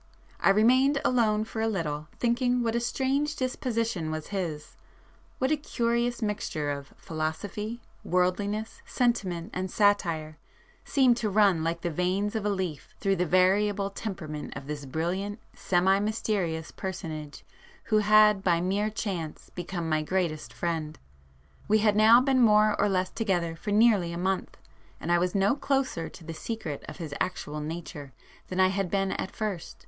[0.39, 6.23] I remained alone for a little, thinking what a strange disposition was his,—what a curious
[6.23, 10.39] mixture of philosophy, worldliness, sentiment and satire
[10.83, 14.87] seemed to run like the veins of a leaf through the variable temperament of this
[14.87, 17.45] brilliant, semi mysterious personage
[17.83, 20.97] who had by mere chance become my greatest friend.
[21.67, 24.57] We had now been more or less together for nearly a month,
[24.99, 28.13] and I was no closer to the secret of his actual nature
[28.47, 29.77] than I had been at first.